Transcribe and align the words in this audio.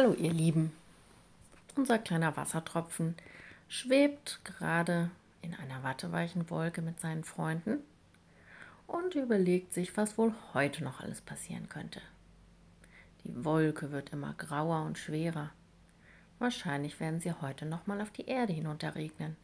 Hallo 0.00 0.14
ihr 0.14 0.32
Lieben. 0.32 0.72
Unser 1.76 1.98
kleiner 1.98 2.34
Wassertropfen 2.34 3.16
schwebt 3.68 4.40
gerade 4.44 5.10
in 5.42 5.54
einer 5.54 5.82
watteweichen 5.82 6.48
Wolke 6.48 6.80
mit 6.80 6.98
seinen 7.00 7.22
Freunden 7.22 7.80
und 8.86 9.14
überlegt 9.14 9.74
sich, 9.74 9.98
was 9.98 10.16
wohl 10.16 10.32
heute 10.54 10.82
noch 10.84 11.00
alles 11.00 11.20
passieren 11.20 11.68
könnte. 11.68 12.00
Die 13.24 13.44
Wolke 13.44 13.92
wird 13.92 14.08
immer 14.08 14.32
grauer 14.32 14.86
und 14.86 14.96
schwerer. 14.96 15.50
Wahrscheinlich 16.38 16.98
werden 16.98 17.20
sie 17.20 17.34
heute 17.34 17.66
noch 17.66 17.86
mal 17.86 18.00
auf 18.00 18.10
die 18.10 18.24
Erde 18.24 18.54
hinunterregnen. 18.54 19.36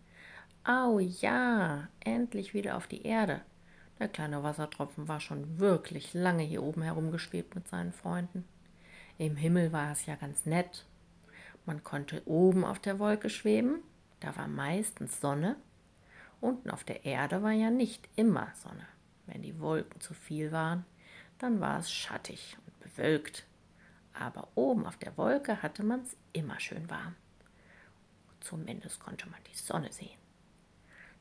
Au 0.65 0.99
ja, 1.01 1.87
endlich 2.01 2.55
wieder 2.55 2.79
auf 2.79 2.87
die 2.87 3.03
Erde. 3.03 3.43
Der 3.99 4.09
kleine 4.09 4.43
Wassertropfen 4.43 5.07
war 5.07 5.21
schon 5.21 5.59
wirklich 5.59 6.15
lange 6.15 6.45
hier 6.45 6.63
oben 6.63 6.81
herumgeschwebt 6.81 7.55
mit 7.55 7.69
seinen 7.69 7.93
Freunden. 7.93 8.47
Im 9.19 9.37
Himmel 9.37 9.73
war 9.73 9.93
es 9.93 10.05
ja 10.05 10.15
ganz 10.15 10.45
nett. 10.45 10.85
Man 11.65 11.83
konnte 11.83 12.23
oben 12.27 12.65
auf 12.65 12.79
der 12.79 12.99
Wolke 12.99 13.31
schweben, 13.31 13.83
da 14.21 14.37
war 14.37 14.47
meistens 14.47 15.21
Sonne. 15.21 15.57
Unten 16.41 16.71
auf 16.71 16.85
der 16.85 17.07
Erde 17.07 17.43
war 17.43 17.53
ja 17.53 17.71
nicht 17.71 18.09
immer 18.15 18.53
Sonne. 18.63 18.87
Wenn 19.27 19.43
die 19.43 19.59
Wolken 19.59 20.01
zu 20.01 20.13
viel 20.13 20.53
waren, 20.53 20.85
dann 21.39 21.61
war 21.61 21.79
es 21.79 21.91
schattig 21.91 22.59
und 22.67 22.79
bewölkt. 22.81 23.47
Aber 24.13 24.49
oben 24.55 24.87
auf 24.87 24.99
der 24.99 25.17
Wolke 25.17 25.63
hatte 25.63 25.83
man 25.83 26.03
es 26.03 26.17
immer 26.33 26.61
schön 26.61 26.89
warm. 26.91 27.15
Zumindest 28.41 29.01
konnte 29.01 29.29
man 29.29 29.41
die 29.51 29.57
Sonne 29.57 29.93
sehen. 29.93 30.19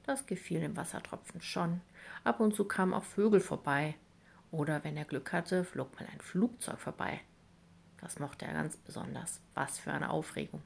Das 0.04 0.28
gefiel 0.28 0.60
dem 0.60 0.76
Wassertropfen 0.78 1.42
schon. 1.42 1.82
Ab 2.24 2.42
und 2.42 2.54
zu 2.54 2.66
kamen 2.66 2.94
auch 2.94 3.06
Vögel 3.06 3.40
vorbei. 3.40 3.96
Oder 4.52 4.84
wenn 4.84 4.98
er 4.98 5.06
Glück 5.06 5.32
hatte, 5.34 5.64
flog 5.64 5.96
mal 5.96 6.08
ein 6.12 6.22
Flugzeug 6.22 6.80
vorbei. 6.80 7.22
Das 8.06 8.20
mochte 8.20 8.46
er 8.46 8.54
ganz 8.54 8.78
besonders. 8.78 9.42
Was 9.56 9.80
für 9.80 9.92
eine 9.92 10.12
Aufregung. 10.12 10.62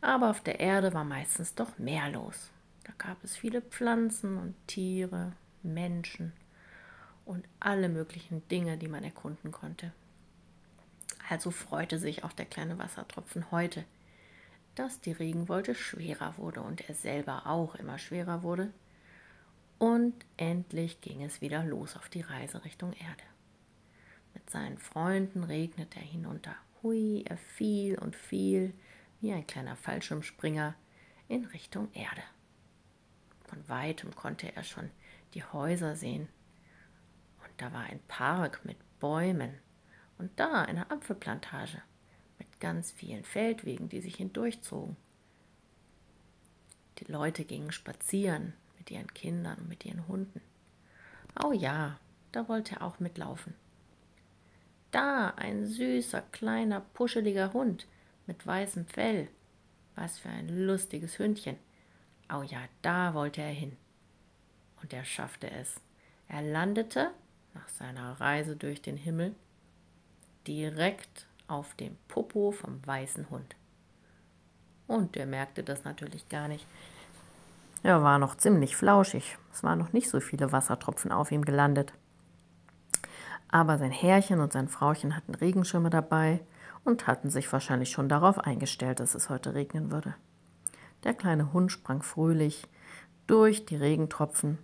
Aber 0.00 0.28
auf 0.28 0.40
der 0.40 0.58
Erde 0.58 0.92
war 0.92 1.04
meistens 1.04 1.54
doch 1.54 1.78
mehr 1.78 2.10
los. 2.10 2.50
Da 2.82 2.92
gab 2.98 3.22
es 3.22 3.36
viele 3.36 3.62
Pflanzen 3.62 4.36
und 4.36 4.56
Tiere, 4.66 5.34
Menschen 5.62 6.32
und 7.26 7.46
alle 7.60 7.88
möglichen 7.88 8.46
Dinge, 8.48 8.76
die 8.76 8.88
man 8.88 9.04
erkunden 9.04 9.52
konnte. 9.52 9.92
Also 11.28 11.52
freute 11.52 12.00
sich 12.00 12.24
auch 12.24 12.32
der 12.32 12.46
kleine 12.46 12.76
Wassertropfen 12.76 13.52
heute, 13.52 13.84
dass 14.74 15.00
die 15.00 15.12
Regenwolke 15.12 15.76
schwerer 15.76 16.34
wurde 16.38 16.60
und 16.60 16.88
er 16.88 16.96
selber 16.96 17.46
auch 17.46 17.76
immer 17.76 17.98
schwerer 17.98 18.42
wurde. 18.42 18.72
Und 19.78 20.12
endlich 20.36 21.00
ging 21.00 21.22
es 21.22 21.40
wieder 21.40 21.62
los 21.62 21.94
auf 21.96 22.08
die 22.08 22.22
Reise 22.22 22.64
Richtung 22.64 22.94
Erde. 22.94 23.22
Seinen 24.48 24.78
Freunden 24.78 25.44
regnete 25.44 25.98
er 25.98 26.06
hinunter. 26.06 26.54
Hui, 26.82 27.24
er 27.26 27.36
fiel 27.36 27.98
und 27.98 28.14
fiel 28.14 28.74
wie 29.20 29.32
ein 29.32 29.46
kleiner 29.46 29.76
Fallschirmspringer 29.76 30.74
in 31.28 31.44
Richtung 31.46 31.92
Erde. 31.92 32.22
Von 33.46 33.68
weitem 33.68 34.14
konnte 34.14 34.54
er 34.54 34.62
schon 34.62 34.90
die 35.34 35.44
Häuser 35.44 35.96
sehen. 35.96 36.28
Und 37.42 37.50
da 37.56 37.72
war 37.72 37.84
ein 37.84 38.00
Park 38.08 38.64
mit 38.64 38.76
Bäumen 39.00 39.54
und 40.18 40.30
da 40.38 40.62
eine 40.62 40.90
Apfelplantage 40.90 41.82
mit 42.38 42.60
ganz 42.60 42.92
vielen 42.92 43.24
Feldwegen, 43.24 43.88
die 43.88 44.00
sich 44.00 44.16
hindurchzogen. 44.16 44.96
Die 46.98 47.10
Leute 47.10 47.44
gingen 47.44 47.72
spazieren 47.72 48.54
mit 48.78 48.90
ihren 48.90 49.12
Kindern 49.12 49.58
und 49.58 49.68
mit 49.68 49.84
ihren 49.84 50.06
Hunden. 50.08 50.40
Oh 51.42 51.52
ja, 51.52 51.98
da 52.32 52.48
wollte 52.48 52.76
er 52.76 52.82
auch 52.82 53.00
mitlaufen. 53.00 53.54
Da 54.90 55.34
ein 55.36 55.66
süßer, 55.66 56.22
kleiner, 56.32 56.80
puscheliger 56.80 57.52
Hund 57.52 57.86
mit 58.26 58.46
weißem 58.46 58.86
Fell. 58.86 59.28
Was 59.94 60.18
für 60.18 60.28
ein 60.28 60.48
lustiges 60.48 61.18
Hündchen. 61.18 61.56
Oh 62.32 62.42
ja, 62.42 62.60
da 62.82 63.14
wollte 63.14 63.40
er 63.40 63.50
hin. 63.50 63.76
Und 64.82 64.92
er 64.92 65.04
schaffte 65.04 65.50
es. 65.50 65.80
Er 66.28 66.42
landete 66.42 67.10
nach 67.54 67.68
seiner 67.68 68.20
Reise 68.20 68.56
durch 68.56 68.82
den 68.82 68.96
Himmel 68.96 69.34
direkt 70.46 71.26
auf 71.48 71.74
dem 71.74 71.96
Popo 72.08 72.52
vom 72.52 72.84
weißen 72.86 73.30
Hund. 73.30 73.56
Und 74.86 75.16
er 75.16 75.26
merkte 75.26 75.62
das 75.62 75.84
natürlich 75.84 76.28
gar 76.28 76.48
nicht. 76.48 76.66
Er 77.82 78.02
war 78.02 78.18
noch 78.18 78.36
ziemlich 78.36 78.76
flauschig. 78.76 79.38
Es 79.52 79.62
waren 79.62 79.78
noch 79.78 79.92
nicht 79.92 80.08
so 80.08 80.20
viele 80.20 80.52
Wassertropfen 80.52 81.12
auf 81.12 81.30
ihm 81.30 81.44
gelandet. 81.44 81.92
Aber 83.56 83.78
sein 83.78 83.90
Herrchen 83.90 84.40
und 84.40 84.52
sein 84.52 84.68
Frauchen 84.68 85.16
hatten 85.16 85.34
Regenschirme 85.34 85.88
dabei 85.88 86.40
und 86.84 87.06
hatten 87.06 87.30
sich 87.30 87.50
wahrscheinlich 87.50 87.90
schon 87.90 88.06
darauf 88.06 88.38
eingestellt, 88.38 89.00
dass 89.00 89.14
es 89.14 89.30
heute 89.30 89.54
regnen 89.54 89.90
würde. 89.90 90.14
Der 91.04 91.14
kleine 91.14 91.54
Hund 91.54 91.72
sprang 91.72 92.02
fröhlich 92.02 92.68
durch 93.26 93.64
die 93.64 93.76
Regentropfen 93.76 94.58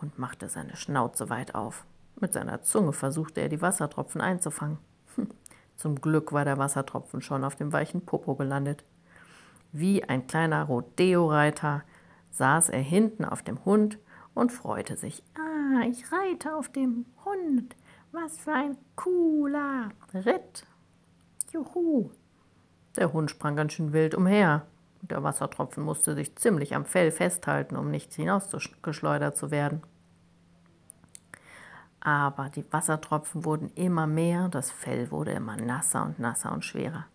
und 0.00 0.20
machte 0.20 0.48
seine 0.48 0.76
Schnauze 0.76 1.28
weit 1.28 1.56
auf. 1.56 1.86
Mit 2.20 2.34
seiner 2.34 2.62
Zunge 2.62 2.92
versuchte 2.92 3.40
er, 3.40 3.48
die 3.48 3.62
Wassertropfen 3.62 4.20
einzufangen. 4.20 4.78
Hm, 5.16 5.26
zum 5.74 6.00
Glück 6.00 6.32
war 6.32 6.44
der 6.44 6.56
Wassertropfen 6.56 7.22
schon 7.22 7.42
auf 7.42 7.56
dem 7.56 7.72
weichen 7.72 8.06
Popo 8.06 8.36
gelandet. 8.36 8.84
Wie 9.72 10.04
ein 10.04 10.28
kleiner 10.28 10.62
Rodeo-Reiter 10.62 11.82
saß 12.30 12.68
er 12.68 12.78
hinten 12.78 13.24
auf 13.24 13.42
dem 13.42 13.64
Hund 13.64 13.98
und 14.34 14.52
freute 14.52 14.96
sich. 14.96 15.24
Ah, 15.34 15.82
ich 15.88 16.12
reite 16.12 16.54
auf 16.54 16.68
dem 16.68 17.06
Hund. 17.24 17.74
Was 18.12 18.38
für 18.38 18.52
ein 18.52 18.76
cooler 18.94 19.90
Ritt. 20.14 20.64
Juhu. 21.52 22.10
Der 22.96 23.12
Hund 23.12 23.30
sprang 23.30 23.56
ganz 23.56 23.72
schön 23.72 23.92
wild 23.92 24.14
umher. 24.14 24.66
Der 25.02 25.22
Wassertropfen 25.22 25.84
musste 25.84 26.14
sich 26.14 26.34
ziemlich 26.36 26.74
am 26.74 26.84
Fell 26.84 27.10
festhalten, 27.10 27.76
um 27.76 27.90
nicht 27.90 28.14
hinausgeschleudert 28.14 29.36
zu 29.36 29.50
werden. 29.50 29.82
Aber 32.00 32.48
die 32.48 32.64
Wassertropfen 32.72 33.44
wurden 33.44 33.70
immer 33.74 34.06
mehr, 34.06 34.48
das 34.48 34.70
Fell 34.70 35.10
wurde 35.10 35.32
immer 35.32 35.56
nasser 35.56 36.04
und 36.04 36.18
nasser 36.18 36.52
und 36.52 36.64
schwerer. 36.64 37.06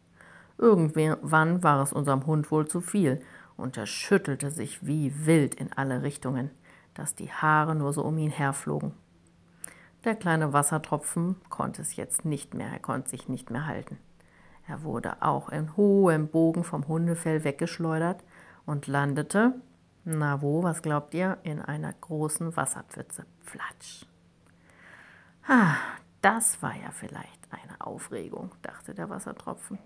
Irgendwann 0.57 1.63
war 1.63 1.81
es 1.81 1.93
unserem 1.93 2.25
Hund 2.27 2.51
wohl 2.51 2.67
zu 2.67 2.81
viel 2.81 3.21
und 3.57 3.77
er 3.77 3.85
schüttelte 3.85 4.51
sich 4.51 4.85
wie 4.85 5.25
wild 5.25 5.55
in 5.55 5.73
alle 5.73 6.03
Richtungen, 6.03 6.51
dass 6.93 7.15
die 7.15 7.31
Haare 7.31 7.73
nur 7.73 7.93
so 7.93 8.03
um 8.03 8.17
ihn 8.17 8.31
herflogen. 8.31 8.93
Der 10.03 10.15
kleine 10.15 10.51
Wassertropfen 10.51 11.35
konnte 11.49 11.83
es 11.83 11.95
jetzt 11.95 12.25
nicht 12.25 12.55
mehr, 12.55 12.69
er 12.69 12.79
konnte 12.79 13.09
sich 13.09 13.29
nicht 13.29 13.51
mehr 13.51 13.67
halten. 13.67 13.99
Er 14.67 14.83
wurde 14.83 15.21
auch 15.21 15.49
in 15.49 15.77
hohem 15.77 16.27
Bogen 16.27 16.63
vom 16.63 16.87
Hundefell 16.87 17.43
weggeschleudert 17.43 18.23
und 18.65 18.87
landete, 18.87 19.53
na 20.03 20.41
wo, 20.41 20.63
was 20.63 20.81
glaubt 20.81 21.13
ihr, 21.13 21.37
in 21.43 21.61
einer 21.61 21.93
großen 21.93 22.55
Wasserpfütze. 22.55 23.25
Flatsch. 23.41 24.05
Ah, 25.47 25.75
das 26.21 26.61
war 26.63 26.75
ja 26.75 26.89
vielleicht 26.91 27.47
eine 27.51 27.81
Aufregung, 27.81 28.51
dachte 28.63 28.95
der 28.95 29.09
Wassertropfen 29.09 29.77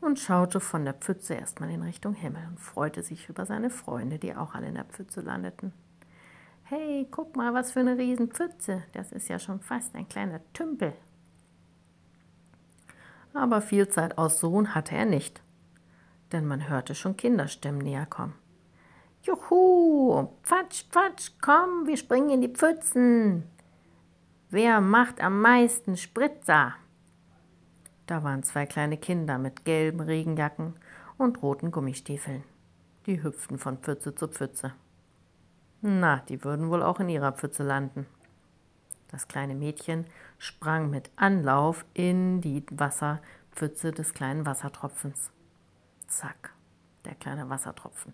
und 0.00 0.18
schaute 0.18 0.60
von 0.60 0.84
der 0.84 0.94
Pfütze 0.94 1.34
erstmal 1.34 1.70
in 1.70 1.82
Richtung 1.82 2.14
Himmel 2.14 2.42
und 2.48 2.60
freute 2.60 3.02
sich 3.02 3.28
über 3.28 3.46
seine 3.46 3.70
Freunde, 3.70 4.18
die 4.18 4.34
auch 4.34 4.54
alle 4.54 4.68
in 4.68 4.74
der 4.74 4.84
Pfütze 4.84 5.20
landeten. 5.20 5.72
Hey, 6.68 7.06
guck 7.12 7.36
mal, 7.36 7.54
was 7.54 7.70
für 7.70 7.78
eine 7.78 7.96
Riesenpfütze. 7.96 8.82
Das 8.90 9.12
ist 9.12 9.28
ja 9.28 9.38
schon 9.38 9.60
fast 9.60 9.94
ein 9.94 10.08
kleiner 10.08 10.40
Tümpel. 10.52 10.94
Aber 13.32 13.60
viel 13.60 13.88
Zeit 13.88 14.18
auszuruhen 14.18 14.74
hatte 14.74 14.96
er 14.96 15.04
nicht, 15.04 15.40
denn 16.32 16.44
man 16.44 16.68
hörte 16.68 16.96
schon 16.96 17.16
Kinderstimmen 17.16 17.78
näher 17.78 18.06
kommen. 18.06 18.34
Juhu, 19.22 20.28
Pfatsch, 20.42 20.86
Pfatsch, 20.90 21.30
komm, 21.40 21.86
wir 21.86 21.96
springen 21.96 22.30
in 22.30 22.40
die 22.40 22.48
Pfützen. 22.52 23.44
Wer 24.50 24.80
macht 24.80 25.20
am 25.20 25.40
meisten 25.40 25.96
Spritzer? 25.96 26.74
Da 28.06 28.24
waren 28.24 28.42
zwei 28.42 28.66
kleine 28.66 28.96
Kinder 28.96 29.38
mit 29.38 29.64
gelben 29.64 30.00
Regenjacken 30.00 30.74
und 31.16 31.42
roten 31.42 31.70
Gummistiefeln. 31.70 32.42
Die 33.06 33.22
hüpften 33.22 33.60
von 33.60 33.78
Pfütze 33.78 34.16
zu 34.16 34.26
Pfütze. 34.26 34.72
Na, 35.88 36.16
die 36.28 36.42
würden 36.42 36.68
wohl 36.68 36.82
auch 36.82 36.98
in 36.98 37.08
ihrer 37.08 37.30
Pfütze 37.30 37.62
landen. 37.62 38.06
Das 39.12 39.28
kleine 39.28 39.54
Mädchen 39.54 40.04
sprang 40.36 40.90
mit 40.90 41.10
Anlauf 41.14 41.84
in 41.94 42.40
die 42.40 42.64
Wasserpfütze 42.72 43.92
des 43.92 44.12
kleinen 44.12 44.44
Wassertropfens. 44.46 45.30
Zack, 46.08 46.52
der 47.04 47.14
kleine 47.14 47.48
Wassertropfen 47.50 48.12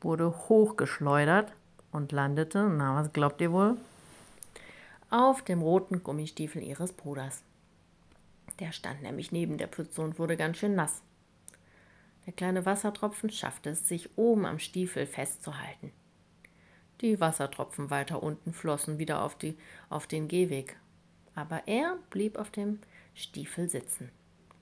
wurde 0.00 0.30
hochgeschleudert 0.48 1.52
und 1.92 2.12
landete, 2.12 2.66
na, 2.66 2.94
was 2.94 3.12
glaubt 3.12 3.42
ihr 3.42 3.52
wohl? 3.52 3.76
Auf 5.10 5.42
dem 5.42 5.60
roten 5.60 6.02
Gummistiefel 6.02 6.62
ihres 6.62 6.94
Bruders. 6.94 7.42
Der 8.58 8.72
stand 8.72 9.02
nämlich 9.02 9.32
neben 9.32 9.58
der 9.58 9.68
Pfütze 9.68 10.00
und 10.00 10.18
wurde 10.18 10.38
ganz 10.38 10.56
schön 10.56 10.74
nass. 10.74 11.02
Der 12.24 12.32
kleine 12.32 12.64
Wassertropfen 12.64 13.28
schaffte 13.28 13.68
es, 13.68 13.86
sich 13.86 14.16
oben 14.16 14.46
am 14.46 14.58
Stiefel 14.58 15.06
festzuhalten. 15.06 15.92
Die 17.00 17.20
Wassertropfen 17.20 17.90
weiter 17.90 18.22
unten 18.22 18.52
flossen 18.52 18.98
wieder 18.98 19.22
auf, 19.22 19.36
die, 19.36 19.56
auf 19.90 20.06
den 20.06 20.28
Gehweg. 20.28 20.76
Aber 21.34 21.62
er 21.66 21.98
blieb 22.10 22.38
auf 22.38 22.50
dem 22.50 22.80
Stiefel 23.14 23.68
sitzen 23.68 24.10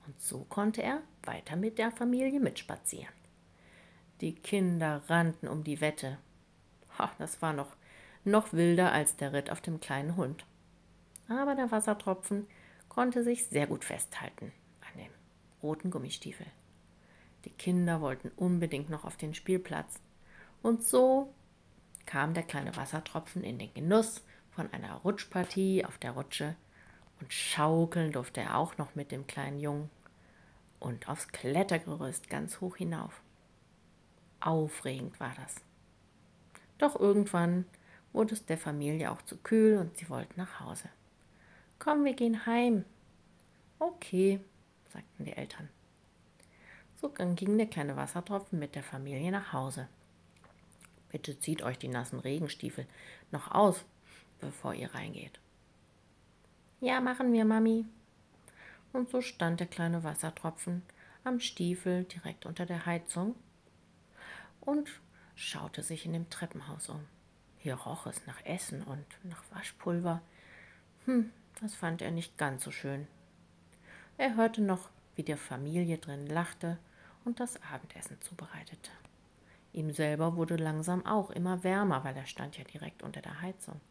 Und 0.05 0.19
so 0.19 0.45
konnte 0.49 0.83
er 0.83 1.01
weiter 1.23 1.55
mit 1.55 1.77
der 1.77 1.91
Familie 1.91 2.39
mitspazieren. 2.39 3.13
Die 4.21 4.35
Kinder 4.35 5.01
rannten 5.07 5.47
um 5.47 5.63
die 5.63 5.81
Wette. 5.81 6.17
Ha, 6.97 7.11
das 7.17 7.41
war 7.41 7.53
noch, 7.53 7.75
noch 8.23 8.53
wilder 8.53 8.91
als 8.91 9.15
der 9.15 9.33
Ritt 9.33 9.49
auf 9.49 9.61
dem 9.61 9.79
kleinen 9.79 10.15
Hund. 10.15 10.45
Aber 11.27 11.55
der 11.55 11.71
Wassertropfen 11.71 12.47
konnte 12.89 13.23
sich 13.23 13.45
sehr 13.47 13.67
gut 13.67 13.83
festhalten 13.83 14.51
an 14.81 14.99
dem 14.99 15.11
roten 15.63 15.89
Gummistiefel. 15.89 16.45
Die 17.45 17.49
Kinder 17.49 18.01
wollten 18.01 18.31
unbedingt 18.35 18.89
noch 18.89 19.05
auf 19.05 19.17
den 19.17 19.33
Spielplatz. 19.33 19.99
Und 20.61 20.83
so 20.83 21.33
kam 22.05 22.33
der 22.33 22.43
kleine 22.43 22.75
Wassertropfen 22.75 23.43
in 23.43 23.57
den 23.57 23.73
Genuss 23.73 24.23
von 24.51 24.71
einer 24.73 24.95
Rutschpartie 24.95 25.85
auf 25.85 25.97
der 25.97 26.11
Rutsche 26.11 26.55
und 27.19 27.33
schaukeln 27.33 28.11
durfte 28.11 28.41
er 28.41 28.57
auch 28.57 28.77
noch 28.77 28.95
mit 28.95 29.11
dem 29.11 29.27
kleinen 29.27 29.59
Jungen 29.59 29.89
und 30.79 31.09
aufs 31.09 31.29
Klettergerüst 31.29 32.29
ganz 32.29 32.61
hoch 32.61 32.77
hinauf. 32.77 33.21
Aufregend 34.39 35.19
war 35.19 35.33
das. 35.35 35.55
Doch 36.77 36.99
irgendwann 36.99 37.65
wurde 38.13 38.33
es 38.33 38.45
der 38.45 38.57
Familie 38.57 39.11
auch 39.11 39.21
zu 39.21 39.37
kühl 39.37 39.77
und 39.77 39.97
sie 39.97 40.09
wollten 40.09 40.39
nach 40.39 40.59
Hause. 40.59 40.89
Komm, 41.79 42.05
wir 42.05 42.13
gehen 42.13 42.45
heim. 42.45 42.85
Okay, 43.79 44.39
sagten 44.93 45.25
die 45.25 45.33
Eltern. 45.33 45.69
So 46.95 47.09
ging 47.09 47.57
der 47.57 47.67
kleine 47.67 47.97
Wassertropfen 47.97 48.57
mit 48.57 48.75
der 48.75 48.83
Familie 48.83 49.31
nach 49.31 49.51
Hause. 49.53 49.87
Bitte 51.15 51.39
zieht 51.39 51.61
euch 51.61 51.77
die 51.77 51.87
nassen 51.87 52.19
Regenstiefel 52.19 52.85
noch 53.31 53.49
aus, 53.49 53.85
bevor 54.41 54.73
ihr 54.73 54.93
reingeht. 54.93 55.39
Ja, 56.81 56.99
machen 56.99 57.31
wir, 57.31 57.45
Mami. 57.45 57.85
Und 58.91 59.09
so 59.09 59.21
stand 59.21 59.61
der 59.61 59.67
kleine 59.67 60.03
Wassertropfen 60.03 60.81
am 61.23 61.39
Stiefel 61.39 62.03
direkt 62.03 62.45
unter 62.45 62.65
der 62.65 62.85
Heizung 62.85 63.33
und 64.59 64.89
schaute 65.35 65.83
sich 65.83 66.05
in 66.05 66.11
dem 66.11 66.29
Treppenhaus 66.29 66.89
um. 66.89 67.05
Hier 67.59 67.75
roch 67.75 68.07
es 68.07 68.27
nach 68.27 68.43
Essen 68.43 68.83
und 68.83 69.05
nach 69.23 69.43
Waschpulver. 69.51 70.21
Hm, 71.05 71.31
das 71.61 71.75
fand 71.75 72.01
er 72.01 72.11
nicht 72.11 72.37
ganz 72.37 72.65
so 72.65 72.71
schön. 72.71 73.07
Er 74.17 74.35
hörte 74.35 74.61
noch, 74.61 74.89
wie 75.15 75.23
die 75.23 75.37
Familie 75.37 75.97
drin 75.97 76.27
lachte 76.27 76.77
und 77.23 77.39
das 77.39 77.55
Abendessen 77.71 78.19
zubereitete. 78.19 78.91
Ihm 79.75 79.91
selber 79.91 80.37
wurde 80.37 80.55
langsam 80.55 81.05
auch 81.05 81.31
immer 81.31 81.65
wärmer, 81.65 82.05
weil 82.05 82.15
er 82.15 82.25
stand 82.25 82.57
ja 82.57 82.63
direkt 82.63 83.03
unter 83.03 83.19
der 83.19 83.41
Heizung. 83.41 83.81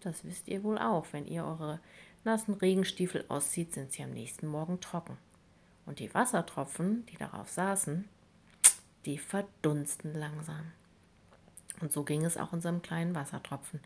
Das 0.00 0.24
wisst 0.24 0.48
ihr 0.48 0.64
wohl 0.64 0.76
auch, 0.76 1.06
wenn 1.12 1.24
ihr 1.24 1.44
eure 1.44 1.78
nassen 2.24 2.54
Regenstiefel 2.54 3.24
auszieht, 3.28 3.72
sind 3.72 3.92
sie 3.92 4.02
am 4.02 4.10
nächsten 4.10 4.48
Morgen 4.48 4.80
trocken. 4.80 5.16
Und 5.86 6.00
die 6.00 6.12
Wassertropfen, 6.12 7.06
die 7.06 7.16
darauf 7.16 7.48
saßen, 7.48 8.08
die 9.04 9.18
verdunsten 9.18 10.14
langsam. 10.14 10.72
Und 11.80 11.92
so 11.92 12.02
ging 12.02 12.24
es 12.24 12.36
auch 12.36 12.52
unserem 12.52 12.82
kleinen 12.82 13.14
Wassertropfen. 13.14 13.78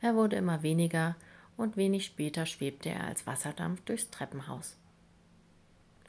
Er 0.00 0.14
wurde 0.14 0.36
immer 0.36 0.62
weniger 0.62 1.16
und 1.56 1.76
wenig 1.76 2.04
später 2.06 2.46
schwebte 2.46 2.90
er 2.90 3.02
als 3.02 3.26
Wasserdampf 3.26 3.80
durchs 3.86 4.10
Treppenhaus. 4.10 4.76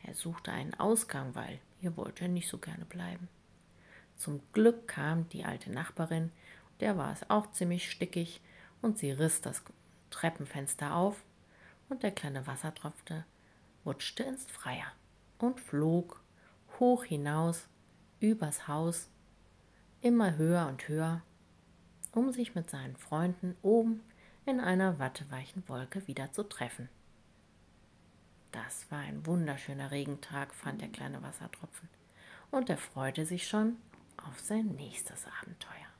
Er 0.04 0.14
suchte 0.14 0.52
einen 0.52 0.76
Ausgang, 0.76 1.34
weil 1.34 1.58
hier 1.80 1.98
wollte 1.98 2.26
er 2.26 2.30
nicht 2.30 2.48
so 2.48 2.60
gerne 2.60 2.86
bleiben. 2.86 3.28
Zum 4.16 4.42
Glück 4.54 4.88
kam 4.88 5.28
die 5.30 5.46
alte 5.46 5.72
Nachbarin, 5.72 6.32
der 6.80 6.98
war 6.98 7.12
es 7.12 7.30
auch 7.30 7.52
ziemlich 7.52 7.90
stickig, 7.90 8.42
und 8.82 8.98
sie 8.98 9.12
riss 9.12 9.42
das 9.42 9.64
Treppenfenster 10.10 10.96
auf, 10.96 11.24
und 11.90 12.04
der 12.04 12.12
kleine 12.12 12.48
Wassertropfen 12.48 13.24
rutschte 13.86 14.24
ins 14.24 14.46
Freie 14.46 14.86
und 15.40 15.60
flog 15.60 16.22
hoch 16.80 17.04
hinaus 17.04 17.68
übers 18.20 18.68
Haus, 18.68 19.10
immer 20.02 20.36
höher 20.36 20.68
und 20.68 20.88
höher, 20.88 21.22
um 22.12 22.32
sich 22.32 22.56
mit 22.56 22.70
seinen 22.70 22.96
Freunden 22.96 23.56
oben 23.62 24.02
in 24.46 24.60
einer 24.60 25.00
watteweichen 25.00 25.68
Wolke 25.68 26.08
wieder 26.08 26.32
zu 26.32 26.44
treffen. 26.44 26.90
Das 28.52 28.90
war 28.90 29.00
ein 29.00 29.26
wunderschöner 29.26 29.92
Regentag, 29.92 30.54
fand 30.54 30.82
der 30.82 30.90
kleine 30.90 31.22
Wassertropfen, 31.22 31.90
und 32.52 32.70
er 32.70 32.78
freute 32.78 33.26
sich 33.26 33.48
schon 33.48 33.78
auf 34.18 34.40
sein 34.40 34.68
nächstes 34.76 35.26
Abenteuer. 35.42 35.95